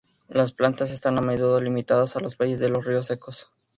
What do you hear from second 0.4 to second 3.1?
plantas están a menudo limitadas a los valles de los ríos